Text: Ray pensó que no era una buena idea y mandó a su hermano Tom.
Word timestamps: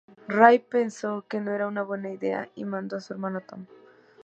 Ray 0.27 0.57
pensó 0.57 1.27
que 1.29 1.39
no 1.39 1.51
era 1.51 1.67
una 1.67 1.83
buena 1.83 2.09
idea 2.09 2.49
y 2.55 2.65
mandó 2.65 2.97
a 2.97 3.01
su 3.01 3.13
hermano 3.13 3.39
Tom. 3.41 3.67